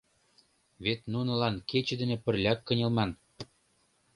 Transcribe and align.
Вет 0.83 1.01
нунылан 1.11 1.55
кече 1.69 1.95
дене 2.01 2.17
пырляк 2.23 2.59
кынелман. 2.67 3.11